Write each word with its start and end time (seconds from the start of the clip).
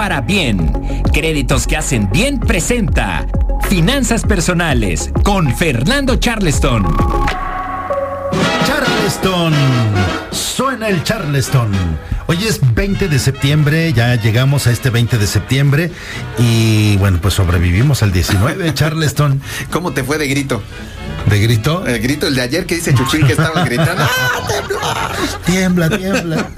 para 0.00 0.22
bien. 0.22 0.72
Créditos 1.12 1.66
que 1.66 1.76
hacen 1.76 2.08
bien 2.10 2.40
presenta. 2.40 3.26
Finanzas 3.68 4.22
personales 4.22 5.12
con 5.24 5.54
Fernando 5.54 6.16
Charleston. 6.16 6.86
Charleston. 8.66 9.52
Suena 10.30 10.88
el 10.88 11.04
Charleston. 11.04 11.70
Hoy 12.28 12.38
es 12.48 12.60
20 12.74 13.08
de 13.08 13.18
septiembre, 13.18 13.92
ya 13.92 14.14
llegamos 14.14 14.66
a 14.66 14.70
este 14.70 14.88
20 14.88 15.18
de 15.18 15.26
septiembre 15.26 15.90
y 16.38 16.96
bueno, 16.96 17.18
pues 17.20 17.34
sobrevivimos 17.34 18.02
al 18.02 18.10
19, 18.10 18.72
Charleston. 18.74 19.42
¿Cómo 19.70 19.92
te 19.92 20.02
fue 20.02 20.16
de 20.16 20.28
grito? 20.28 20.62
¿De 21.28 21.38
grito? 21.38 21.86
El 21.86 22.00
grito, 22.00 22.26
el 22.26 22.34
de 22.34 22.42
ayer 22.42 22.66
que 22.66 22.76
dice 22.76 22.94
Chuchín 22.94 23.26
que 23.26 23.32
estaba 23.32 23.64
gritando. 23.64 24.02
¡Ah, 24.82 25.12
tiembla! 25.44 25.88
Tiembla, 25.88 26.48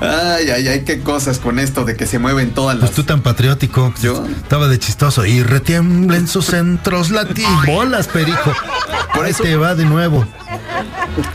Ay, 0.00 0.50
ay, 0.50 0.68
ay, 0.68 0.84
qué 0.84 1.00
cosas 1.00 1.38
con 1.38 1.58
esto 1.58 1.84
de 1.84 1.96
que 1.96 2.06
se 2.06 2.18
mueven 2.18 2.52
todas 2.52 2.76
las. 2.76 2.90
Pues 2.90 2.96
tú 2.96 3.04
tan 3.04 3.22
patriótico. 3.22 3.92
Yo. 4.02 4.26
Estaba 4.26 4.68
de 4.68 4.78
chistoso. 4.78 5.24
Y 5.24 5.42
retiembla 5.42 6.16
en 6.16 6.28
sus 6.28 6.46
centros 6.46 7.10
bolas, 7.66 8.08
perico. 8.08 8.52
Por 9.14 9.26
eso 9.26 9.42
te 9.42 9.56
va 9.56 9.74
de 9.74 9.84
nuevo. 9.84 10.26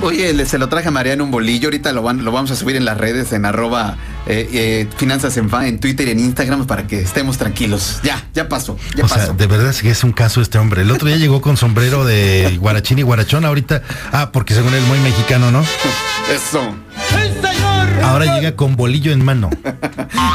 Oye, 0.02 0.46
se 0.46 0.58
lo 0.58 0.70
traje 0.70 0.90
a 0.90 0.92
Mariano 0.92 1.24
un 1.24 1.32
bolillo. 1.32 1.68
Ahorita 1.68 1.92
lo, 1.94 2.02
van, 2.02 2.24
lo 2.24 2.32
vamos 2.32 2.52
a 2.52 2.56
subir 2.56 2.76
en 2.76 2.86
las 2.86 2.98
redes, 2.98 3.32
en 3.34 3.46
arroba 3.46 3.98
eh, 4.28 4.50
eh, 4.54 4.88
finanzas 4.98 5.38
en 5.38 5.50
en 5.50 5.80
Twitter 5.80 6.08
y 6.08 6.12
en 6.12 6.20
Instagram 6.20 6.68
para 6.68 6.88
que 6.88 7.00
estemos 7.00 7.38
tranquilos. 7.38 8.00
Ya, 8.04 8.24
ya 8.34 8.48
pasó. 8.48 8.78
Ya 8.96 9.06
o 9.06 9.08
sea, 9.08 9.28
de 9.28 9.48
verdad 9.48 9.70
es 9.70 9.82
que 9.82 9.90
es 9.90 10.04
un 10.04 10.12
caso 10.12 10.42
este 10.42 10.58
hombre. 10.58 10.84
El 10.84 10.92
otro 10.92 11.08
día 11.08 11.18
llegó 11.18 11.42
con 11.42 11.58
sombrero 11.58 12.06
de 12.06 12.58
guarachín 12.60 13.00
y 13.00 13.02
guarachón. 13.02 13.46
Ahorita, 13.46 13.82
ah, 14.12 14.32
porque 14.32 14.54
según 14.54 14.74
él 14.74 14.84
muy 14.84 15.00
mexicano, 15.00 15.52
¿no? 15.52 15.64
Eso. 16.34 16.76
Ahora 18.04 18.36
llega 18.36 18.56
con 18.56 18.76
bolillo 18.76 19.12
en 19.12 19.24
mano. 19.24 19.50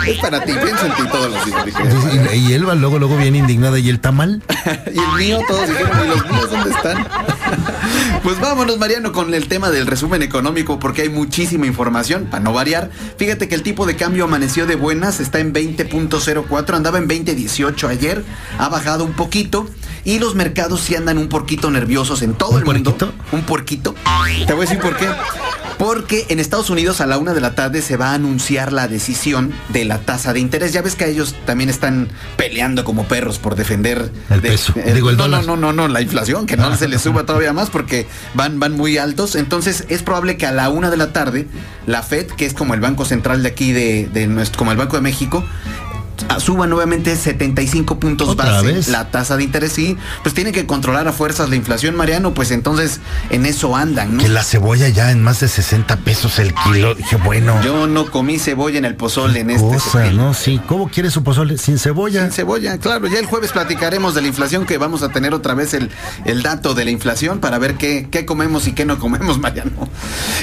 es 0.06 0.18
para 0.18 0.44
ti, 0.44 0.52
pienso 0.52 0.86
en 0.86 0.94
ti 0.94 1.02
todos 1.10 1.30
los 1.30 1.44
días. 1.46 2.34
Y, 2.34 2.52
él 2.52 2.68
va 2.68 2.74
luego, 2.74 2.98
luego 2.98 3.16
bien 3.16 3.36
indignada. 3.36 3.78
¿Y 3.78 3.88
el 3.88 4.00
tamal? 4.00 4.42
y 4.94 4.98
el 4.98 5.12
mío, 5.18 5.40
todos 5.48 5.68
dijeron, 5.68 5.90
¿y 6.04 6.08
los 6.08 6.30
míos 6.30 6.50
dónde 6.50 6.70
están? 6.70 7.06
pues 8.22 8.40
vámonos, 8.40 8.78
Mariano, 8.78 9.12
con 9.12 9.32
el 9.34 9.48
tema 9.48 9.70
del 9.70 9.86
resumen 9.86 10.22
económico, 10.22 10.78
porque 10.78 11.02
hay 11.02 11.08
muchísima 11.08 11.66
información, 11.66 12.26
para 12.30 12.42
no 12.42 12.52
variar. 12.52 12.90
Fíjate 13.16 13.48
que 13.48 13.54
el 13.54 13.62
tipo 13.62 13.86
de 13.86 13.96
cambio 13.96 14.24
amaneció 14.24 14.66
de 14.66 14.76
buenas, 14.76 15.20
está 15.20 15.40
en 15.40 15.52
20.04, 15.52 16.74
andaba 16.74 16.98
en 16.98 17.08
20.18 17.08 17.88
ayer, 17.88 18.24
ha 18.58 18.68
bajado 18.68 19.04
un 19.04 19.12
poquito. 19.12 19.68
Y 20.06 20.18
los 20.18 20.34
mercados 20.34 20.82
sí 20.82 20.94
andan 20.94 21.16
un 21.16 21.30
poquito 21.30 21.70
nerviosos 21.70 22.20
en 22.20 22.34
todo 22.34 22.58
el 22.58 22.64
mundo. 22.64 22.90
Un 23.32 23.42
puerquito. 23.42 23.94
Te 24.46 24.52
voy 24.52 24.66
a 24.66 24.68
decir 24.68 24.82
por 24.82 24.96
qué. 24.98 25.08
Porque 25.78 26.26
en 26.28 26.40
Estados 26.40 26.70
Unidos 26.70 27.00
a 27.00 27.06
la 27.06 27.18
una 27.18 27.34
de 27.34 27.40
la 27.40 27.54
tarde 27.54 27.82
se 27.82 27.96
va 27.96 28.10
a 28.10 28.14
anunciar 28.14 28.72
la 28.72 28.88
decisión 28.88 29.52
de 29.70 29.84
la 29.84 29.98
tasa 29.98 30.32
de 30.32 30.40
interés. 30.40 30.72
Ya 30.72 30.82
ves 30.82 30.94
que 30.94 31.08
ellos 31.08 31.34
también 31.46 31.70
están 31.70 32.08
peleando 32.36 32.84
como 32.84 33.04
perros 33.04 33.38
por 33.38 33.56
defender 33.56 34.10
el 34.30 34.40
peso. 34.40 34.74
Digo, 34.94 35.10
el 35.10 35.16
no, 35.16 35.24
dólar. 35.24 35.44
no, 35.44 35.56
no, 35.56 35.72
no, 35.72 35.88
la 35.88 36.00
inflación, 36.00 36.46
que 36.46 36.56
no 36.56 36.76
se 36.76 36.88
le 36.88 36.98
suba 36.98 37.26
todavía 37.26 37.52
más 37.52 37.70
porque 37.70 38.06
van, 38.34 38.58
van 38.60 38.72
muy 38.72 38.98
altos. 38.98 39.34
Entonces 39.34 39.84
es 39.88 40.02
probable 40.02 40.36
que 40.36 40.46
a 40.46 40.52
la 40.52 40.68
una 40.68 40.90
de 40.90 40.96
la 40.96 41.12
tarde 41.12 41.46
la 41.86 42.02
Fed, 42.02 42.26
que 42.28 42.46
es 42.46 42.54
como 42.54 42.74
el 42.74 42.80
banco 42.80 43.04
central 43.04 43.42
de 43.42 43.48
aquí 43.48 43.72
de, 43.72 44.08
de 44.12 44.26
nuestro, 44.26 44.58
como 44.58 44.72
el 44.72 44.78
Banco 44.78 44.96
de 44.96 45.02
México, 45.02 45.44
suba 46.38 46.66
nuevamente 46.66 47.16
75 47.16 47.98
puntos 47.98 48.36
base 48.36 48.90
la 48.90 49.10
tasa 49.10 49.36
de 49.36 49.44
interés 49.44 49.78
y 49.78 49.96
pues 50.22 50.34
tiene 50.34 50.52
que 50.52 50.66
controlar 50.66 51.08
a 51.08 51.12
fuerzas 51.12 51.50
la 51.50 51.56
inflación, 51.56 51.96
Mariano, 51.96 52.34
pues 52.34 52.50
entonces 52.50 53.00
en 53.30 53.46
eso 53.46 53.76
andan, 53.76 54.16
¿no? 54.16 54.22
Que 54.22 54.28
la 54.28 54.42
cebolla 54.42 54.88
ya 54.88 55.10
en 55.10 55.22
más 55.22 55.40
de 55.40 55.48
60 55.48 55.96
pesos 55.98 56.38
el 56.38 56.54
kilo, 56.54 56.94
dije, 56.94 57.16
bueno. 57.16 57.60
Yo 57.62 57.86
no 57.86 58.10
comí 58.10 58.38
cebolla 58.38 58.78
en 58.78 58.84
el 58.84 58.96
pozole 58.96 59.40
en 59.40 59.50
este 59.50 59.66
cosa, 59.66 60.10
¿no? 60.12 60.34
Sí, 60.34 60.60
¿cómo 60.66 60.88
quiere 60.88 61.10
su 61.10 61.22
pozole? 61.22 61.58
Sin 61.58 61.78
cebolla. 61.78 62.22
Sin 62.22 62.32
cebolla, 62.32 62.78
claro, 62.78 63.06
ya 63.06 63.18
el 63.18 63.26
jueves 63.26 63.52
platicaremos 63.52 64.14
de 64.14 64.22
la 64.22 64.28
inflación 64.28 64.66
que 64.66 64.78
vamos 64.78 65.02
a 65.02 65.10
tener 65.10 65.34
otra 65.34 65.54
vez 65.54 65.74
el, 65.74 65.90
el 66.24 66.42
dato 66.42 66.74
de 66.74 66.84
la 66.84 66.90
inflación 66.90 67.40
para 67.40 67.58
ver 67.58 67.74
qué, 67.74 68.08
qué 68.10 68.24
comemos 68.24 68.66
y 68.66 68.72
qué 68.72 68.84
no 68.84 68.98
comemos, 68.98 69.38
Mariano. 69.40 69.88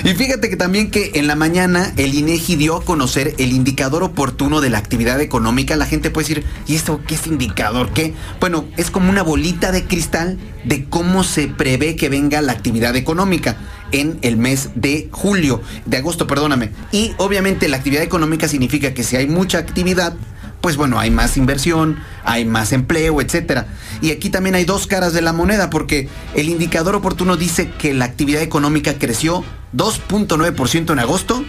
Y 0.03 0.09
fíjate 0.09 0.49
que 0.49 0.57
también 0.57 0.91
que 0.91 1.11
en 1.15 1.27
la 1.27 1.35
mañana 1.35 1.93
el 1.97 2.13
INEGI 2.13 2.55
dio 2.55 2.77
a 2.77 2.85
conocer 2.85 3.35
el 3.37 3.51
indicador 3.53 4.03
oportuno 4.03 4.61
de 4.61 4.69
la 4.69 4.77
actividad 4.77 5.21
económica 5.21 5.60
la 5.69 5.85
gente 5.85 6.09
puede 6.09 6.27
decir, 6.27 6.45
¿y 6.67 6.75
esto 6.75 7.01
qué 7.07 7.15
es 7.15 7.27
indicador? 7.27 7.91
¿Qué? 7.93 8.13
Bueno, 8.39 8.65
es 8.77 8.91
como 8.91 9.09
una 9.09 9.23
bolita 9.23 9.71
de 9.71 9.85
cristal 9.85 10.37
de 10.63 10.85
cómo 10.85 11.23
se 11.23 11.47
prevé 11.47 11.95
que 11.95 12.09
venga 12.09 12.41
la 12.41 12.51
actividad 12.51 12.95
económica 12.95 13.57
en 13.91 14.19
el 14.21 14.37
mes 14.37 14.69
de 14.75 15.09
julio, 15.11 15.61
de 15.85 15.97
agosto, 15.97 16.27
perdóname. 16.27 16.71
Y 16.91 17.13
obviamente 17.17 17.67
la 17.67 17.77
actividad 17.77 18.03
económica 18.03 18.47
significa 18.47 18.93
que 18.93 19.03
si 19.03 19.15
hay 19.15 19.27
mucha 19.27 19.57
actividad, 19.57 20.13
pues 20.61 20.77
bueno, 20.77 20.99
hay 20.99 21.09
más 21.09 21.37
inversión, 21.37 21.97
hay 22.23 22.45
más 22.45 22.71
empleo, 22.71 23.21
etcétera. 23.21 23.67
Y 24.01 24.11
aquí 24.11 24.29
también 24.29 24.55
hay 24.55 24.65
dos 24.65 24.87
caras 24.87 25.13
de 25.13 25.21
la 25.21 25.33
moneda, 25.33 25.69
porque 25.69 26.07
el 26.35 26.49
indicador 26.49 26.95
oportuno 26.95 27.35
dice 27.35 27.71
que 27.71 27.93
la 27.93 28.05
actividad 28.05 28.41
económica 28.41 28.95
creció 28.97 29.43
2.9% 29.75 30.91
en 30.91 30.99
agosto, 30.99 31.43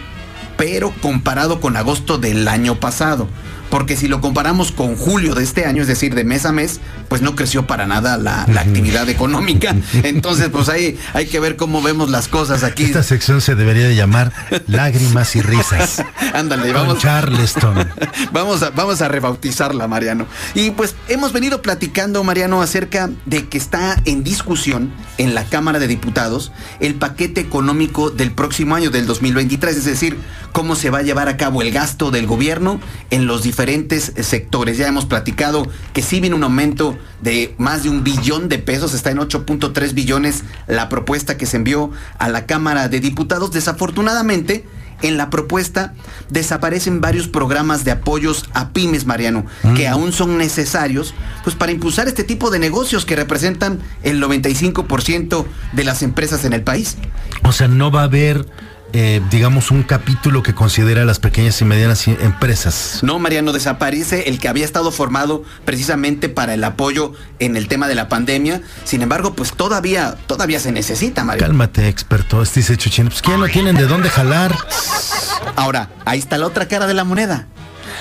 pero 0.57 0.93
comparado 1.01 1.61
con 1.61 1.77
agosto 1.77 2.17
del 2.17 2.47
año 2.47 2.79
pasado 2.79 3.27
porque 3.69 3.95
si 3.95 4.07
lo 4.07 4.21
comparamos 4.21 4.71
con 4.71 4.95
julio 4.95 5.35
de 5.35 5.43
este 5.43 5.65
año, 5.65 5.81
es 5.81 5.87
decir, 5.87 6.15
de 6.15 6.23
mes 6.23 6.45
a 6.45 6.51
mes, 6.51 6.79
pues 7.09 7.21
no 7.21 7.35
creció 7.35 7.67
para 7.67 7.85
nada 7.85 8.17
la, 8.17 8.43
actividad 8.43 9.09
económica. 9.09 9.75
Entonces, 10.03 10.49
pues 10.49 10.69
ahí 10.69 10.97
hay 11.13 11.25
que 11.25 11.39
ver 11.39 11.55
cómo 11.55 11.81
vemos 11.81 12.09
las 12.09 12.27
cosas 12.27 12.63
aquí. 12.63 12.83
Esta 12.83 13.03
sección 13.03 13.41
se 13.41 13.55
debería 13.55 13.87
de 13.87 13.95
llamar 13.95 14.31
Lágrimas 14.67 15.35
y 15.35 15.41
Risas. 15.41 16.03
Ándale, 16.33 16.71
vamos. 16.71 16.99
Charleston. 16.99 17.89
Vamos 18.31 18.63
a, 18.63 18.69
vamos 18.71 19.01
a 19.01 19.07
rebautizarla, 19.07 19.87
Mariano. 19.87 20.25
Y 20.55 20.71
pues 20.71 20.95
hemos 21.07 21.33
venido 21.33 21.61
platicando, 21.61 22.23
Mariano, 22.23 22.61
acerca 22.61 23.09
de 23.25 23.47
que 23.47 23.57
está 23.57 24.01
en 24.05 24.23
discusión 24.23 24.91
en 25.17 25.35
la 25.35 25.45
Cámara 25.45 25.79
de 25.79 25.87
Diputados 25.87 26.51
el 26.79 26.95
paquete 26.95 27.41
económico 27.41 28.09
del 28.09 28.31
próximo 28.31 28.75
año, 28.75 28.89
del 28.89 29.05
2023, 29.05 29.77
es 29.77 29.85
decir, 29.85 30.17
cómo 30.51 30.75
se 30.75 30.89
va 30.89 30.99
a 30.99 31.01
llevar 31.01 31.29
a 31.29 31.37
cabo 31.37 31.61
el 31.61 31.71
gasto 31.71 32.11
del 32.11 32.27
gobierno 32.27 32.79
en 33.09 33.27
los 33.27 33.43
diferentes 33.43 33.52
diferentes 33.53 34.13
sectores. 34.19 34.79
Ya 34.79 34.87
hemos 34.87 35.05
platicado 35.05 35.67
que 35.93 36.01
sí 36.01 36.19
viene 36.19 36.35
un 36.35 36.43
aumento 36.43 36.97
de 37.21 37.53
más 37.59 37.83
de 37.83 37.89
un 37.89 38.03
billón 38.03 38.49
de 38.49 38.57
pesos, 38.57 38.95
está 38.95 39.11
en 39.11 39.19
8.3 39.19 39.93
billones 39.93 40.43
la 40.65 40.89
propuesta 40.89 41.37
que 41.37 41.45
se 41.45 41.57
envió 41.57 41.91
a 42.17 42.29
la 42.29 42.47
Cámara 42.47 42.89
de 42.89 42.99
Diputados. 42.99 43.51
Desafortunadamente, 43.51 44.65
en 45.03 45.17
la 45.17 45.29
propuesta 45.29 45.93
desaparecen 46.29 46.99
varios 46.99 47.27
programas 47.27 47.85
de 47.85 47.91
apoyos 47.91 48.49
a 48.53 48.69
pymes, 48.69 49.05
Mariano, 49.05 49.45
que 49.75 49.87
mm. 49.87 49.93
aún 49.93 50.13
son 50.13 50.39
necesarios 50.39 51.13
pues 51.43 51.55
para 51.55 51.71
impulsar 51.71 52.07
este 52.07 52.23
tipo 52.23 52.49
de 52.49 52.57
negocios 52.57 53.05
que 53.05 53.15
representan 53.15 53.77
el 54.01 54.19
95% 54.19 55.45
de 55.73 55.83
las 55.83 56.01
empresas 56.01 56.43
en 56.43 56.53
el 56.53 56.63
país. 56.63 56.97
O 57.43 57.51
sea, 57.51 57.67
no 57.67 57.91
va 57.91 58.01
a 58.01 58.05
haber 58.05 58.47
eh, 58.93 59.21
digamos, 59.31 59.71
un 59.71 59.83
capítulo 59.83 60.43
que 60.43 60.53
considera 60.53 61.03
las 61.03 61.19
pequeñas 61.19 61.59
y 61.61 61.65
medianas 61.65 62.07
empresas. 62.07 62.99
No, 63.01 63.17
Mariano, 63.17 63.51
desaparece 63.51 64.29
el 64.29 64.39
que 64.39 64.47
había 64.47 64.65
estado 64.65 64.91
formado 64.91 65.43
precisamente 65.65 66.29
para 66.29 66.53
el 66.53 66.63
apoyo 66.63 67.13
en 67.39 67.57
el 67.57 67.67
tema 67.67 67.87
de 67.87 67.95
la 67.95 68.07
pandemia. 68.07 68.61
Sin 68.83 69.01
embargo, 69.01 69.33
pues 69.33 69.53
todavía, 69.53 70.15
todavía 70.27 70.59
se 70.59 70.71
necesita, 70.71 71.23
Mariano. 71.23 71.47
Cálmate, 71.47 71.87
experto. 71.87 72.43
Dice 72.43 72.77
Chuchín, 72.77 73.07
pues 73.07 73.21
que 73.21 73.35
no 73.35 73.47
tienen 73.47 73.75
de 73.75 73.87
dónde 73.87 74.09
jalar. 74.09 74.55
Ahora, 75.55 75.89
ahí 76.05 76.19
está 76.19 76.37
la 76.37 76.45
otra 76.45 76.67
cara 76.67 76.85
de 76.85 76.93
la 76.93 77.03
moneda. 77.03 77.47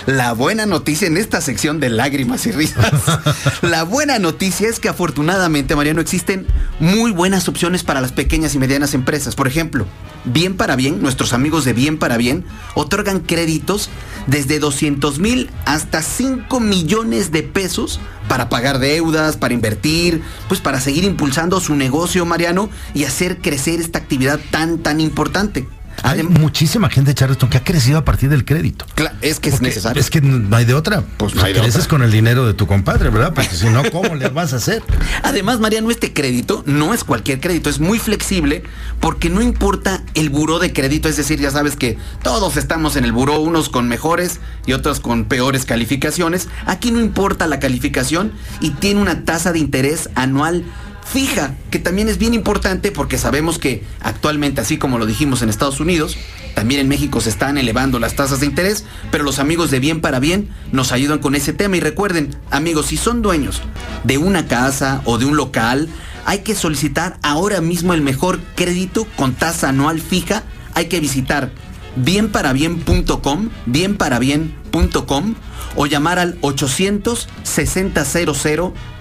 La 0.07 0.33
buena 0.33 0.67
noticia 0.67 1.07
en 1.07 1.17
esta 1.17 1.41
sección 1.41 1.79
de 1.79 1.89
lágrimas 1.89 2.47
y 2.47 2.53
risas. 2.53 2.93
la 3.63 3.85
buena 3.85 4.19
noticia 4.19 4.69
es 4.69 4.81
que 4.81 4.89
afortunadamente, 4.89 5.77
Mariano, 5.77 6.01
existen 6.01 6.47
muy 6.81 7.13
buenas 7.13 7.49
opciones 7.49 7.85
para 7.85 8.01
las 8.01 8.13
pequeñas 8.13 8.55
y 8.55 8.59
medianas 8.59 8.95
empresas. 8.95 9.35
Por 9.35 9.47
ejemplo, 9.47 9.87
Bien 10.25 10.57
para 10.57 10.77
Bien, 10.77 11.03
nuestros 11.03 11.33
amigos 11.33 11.65
de 11.65 11.73
Bien 11.73 11.99
para 11.99 12.17
Bien, 12.17 12.45
otorgan 12.75 13.21
créditos 13.21 13.91
desde 14.27 14.59
200 14.59 15.19
mil 15.19 15.51
hasta 15.67 16.03
5 16.03 16.61
millones 16.61 17.33
de 17.33 17.43
pesos 17.43 18.01
para 18.29 18.49
pagar 18.49 18.79
deudas, 18.79 19.37
para 19.37 19.55
invertir, 19.55 20.23
pues 20.49 20.61
para 20.61 20.81
seguir 20.81 21.05
impulsando 21.05 21.61
su 21.61 21.75
negocio, 21.75 22.25
Mariano, 22.25 22.71
y 22.95 23.05
hacer 23.05 23.39
crecer 23.39 23.81
esta 23.81 23.99
actividad 23.99 24.41
tan, 24.51 24.79
tan 24.79 25.01
importante. 25.01 25.67
Hay 26.03 26.23
muchísima 26.23 26.89
gente, 26.91 27.15
Charleston, 27.15 27.49
que 27.49 27.59
ha 27.59 27.65
crecido 27.65 27.99
a 27.99 28.05
partir 28.05 28.29
del 28.29 28.45
crédito. 28.45 28.85
es 29.21 29.41
que 29.41 29.51
es 29.51 29.61
necesario. 29.61 30.01
Es 30.01 30.11
que 30.11 30.21
no 30.21 30.57
hay 30.57 30.65
de 30.65 30.75
otra. 30.75 31.03
Pues 31.17 31.35
no 31.35 31.43
hay 31.43 31.55
creces 31.55 31.87
con 31.87 32.03
el 32.03 32.11
dinero 32.11 32.47
de 32.47 32.55
tu 32.55 32.67
compadre, 32.67 33.11
¿verdad? 33.11 33.33
Porque 33.35 33.55
si 33.55 33.69
no, 33.69 33.83
¿cómo 33.91 34.15
le 34.15 34.29
vas 34.29 34.53
a 34.53 34.57
hacer? 34.57 34.83
Además, 35.23 35.61
Mariano, 35.61 35.91
este 35.91 36.13
crédito 36.13 36.63
no 36.67 36.93
es 36.93 37.05
cualquier 37.05 37.41
crédito, 37.41 37.71
es 37.71 37.81
muy 37.81 37.99
flexible 37.99 38.63
porque 39.01 39.31
no 39.31 39.41
importa 39.41 40.03
el 40.15 40.31
buró 40.31 40.59
de 40.59 40.73
crédito, 40.73 41.09
es 41.09 41.17
decir, 41.17 41.41
ya 41.41 41.51
sabes 41.51 41.77
que 41.77 41.99
todos 42.23 42.57
estamos 42.57 42.97
en 42.97 43.05
el 43.05 43.13
buró, 43.13 43.41
unos 43.41 43.69
con 43.69 43.89
mejores 43.89 44.41
y 44.67 44.73
otros 44.73 45.01
con 45.01 45.25
peores 45.25 45.65
calificaciones. 45.65 46.49
Aquí 46.67 46.91
no 46.91 47.01
importa 47.01 47.47
la 47.47 47.61
calificación 47.61 48.33
y 48.61 48.71
tiene 48.71 49.01
una 49.01 49.25
tasa 49.25 49.53
de 49.53 49.59
interés 49.59 50.11
anual 50.15 50.65
fija, 51.13 51.55
que 51.71 51.79
también 51.79 52.09
es 52.09 52.17
bien 52.17 52.33
importante 52.33 52.91
porque 52.91 53.19
sabemos 53.19 53.59
que 53.59 53.85
actualmente, 54.01 54.63
así 54.63 54.79
como 54.79 54.99
lo 54.99 55.05
dijimos 55.05 55.43
en 55.43 55.51
Estados 55.51 55.79
Unidos, 55.79 56.17
también 56.55 56.81
en 56.81 56.89
México 56.89 57.21
se 57.21 57.29
están 57.29 57.59
elevando 57.59 57.99
las 57.99 58.17
tasas 58.17 58.41
de 58.41 58.47
interés, 58.47 58.85
pero 59.11 59.23
los 59.23 59.39
amigos 59.39 59.71
de 59.71 59.79
Bien 59.79 60.01
para 60.01 60.21
Bien 60.21 60.49
nos 60.73 60.91
ayudan 60.91 61.19
con 61.19 61.35
ese 61.35 61.53
tema. 61.53 61.77
Y 61.77 61.81
recuerden, 61.81 62.35
amigos, 62.51 62.87
si 62.87 62.97
son 62.97 63.21
dueños 63.21 63.61
de 64.05 64.17
una 64.17 64.47
casa 64.47 65.03
o 65.05 65.19
de 65.19 65.27
un 65.27 65.37
local, 65.37 65.89
hay 66.25 66.39
que 66.39 66.55
solicitar 66.55 67.19
ahora 67.23 67.61
mismo 67.61 67.93
el 67.93 68.01
mejor 68.01 68.41
crédito 68.55 69.07
con 69.17 69.35
tasa 69.35 69.69
anual 69.69 70.01
fija. 70.01 70.45
Hay 70.75 70.87
que 70.87 71.01
visitar 71.01 71.51
bienparabien.com, 71.97 73.49
bienparabien.com 73.67 75.35
o 75.77 75.87
llamar 75.87 76.19
al 76.19 76.39
800 76.41 77.29
60 77.43 78.05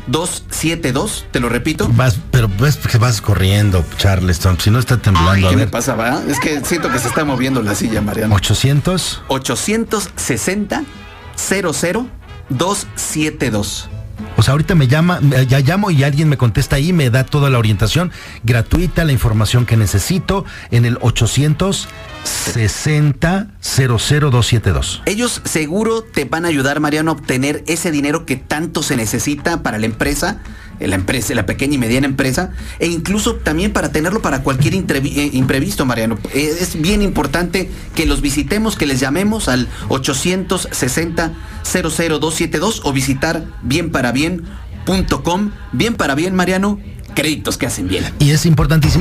272, 0.07 1.25
te 1.31 1.39
lo 1.39 1.49
repito. 1.49 1.87
Vas, 1.93 2.17
pero 2.31 2.49
ves 2.59 2.77
que 2.77 2.97
vas 2.97 3.21
corriendo, 3.21 3.85
Charleston, 3.97 4.59
si 4.59 4.71
no 4.71 4.79
está 4.79 4.97
temblando. 4.97 5.31
Ay, 5.31 5.45
a 5.45 5.49
¿Qué 5.49 5.55
ver. 5.55 5.65
me 5.67 5.71
pasa, 5.71 5.95
va? 5.95 6.21
Es 6.27 6.39
que 6.39 6.63
siento 6.65 6.91
que 6.91 6.99
se 6.99 7.07
está 7.07 7.23
moviendo 7.23 7.61
la 7.61 7.75
silla, 7.75 8.01
Mariano. 8.01 8.35
800 8.35 9.21
860 9.27 10.83
00 11.35 12.07
272. 12.49 13.89
O 14.37 14.43
sea, 14.43 14.53
ahorita 14.53 14.75
me 14.75 14.87
llama, 14.87 15.19
ya 15.47 15.59
llamo 15.59 15.91
y 15.91 16.03
alguien 16.03 16.29
me 16.29 16.37
contesta 16.37 16.77
ahí, 16.77 16.93
me 16.93 17.09
da 17.09 17.25
toda 17.25 17.49
la 17.49 17.59
orientación 17.59 18.11
gratuita, 18.43 19.03
la 19.03 19.11
información 19.11 19.65
que 19.65 19.75
necesito 19.77 20.45
en 20.71 20.85
el 20.85 20.97
860 21.01 23.47
00272. 23.61 25.01
Ellos 25.05 25.41
seguro 25.43 26.03
te 26.03 26.25
van 26.25 26.45
a 26.45 26.49
ayudar, 26.49 26.79
Mariano, 26.79 27.11
a 27.11 27.13
obtener 27.13 27.63
ese 27.67 27.91
dinero 27.91 28.25
que 28.25 28.37
tanto 28.37 28.83
se 28.83 28.95
necesita 28.95 29.63
para 29.63 29.77
la 29.77 29.85
empresa, 29.85 30.39
la 30.87 30.95
empresa, 30.95 31.33
la 31.33 31.45
pequeña 31.45 31.75
y 31.75 31.77
mediana 31.77 32.07
empresa, 32.07 32.51
e 32.79 32.87
incluso 32.87 33.35
también 33.35 33.73
para 33.73 33.91
tenerlo 33.91 34.21
para 34.21 34.43
cualquier 34.43 34.73
eh, 34.73 35.29
imprevisto, 35.33 35.85
Mariano. 35.85 36.17
Eh, 36.33 36.55
Es 36.59 36.79
bien 36.81 37.01
importante 37.01 37.69
que 37.95 38.05
los 38.05 38.21
visitemos, 38.21 38.75
que 38.75 38.85
les 38.85 38.99
llamemos 38.99 39.47
al 39.47 39.67
860 39.89 41.33
00272 41.63 42.81
o 42.83 42.93
visitar 42.93 43.45
bienparabien.com. 43.63 45.51
Bien 45.71 45.95
para 45.95 46.15
bien, 46.15 46.35
Mariano, 46.35 46.79
créditos 47.13 47.57
que 47.57 47.65
hacen 47.65 47.87
bien. 47.87 48.05
Y 48.19 48.31
es 48.31 48.45
importantísimo 48.45 48.99